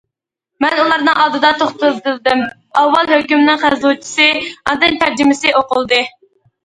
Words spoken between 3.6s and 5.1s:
خەنزۇچىسى، ئاندىن